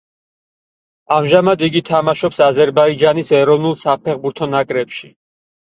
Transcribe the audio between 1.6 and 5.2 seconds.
იგი თამაშობს აზერბაიჯანის ეროვნულ საფეხბურთო ნაკრებში.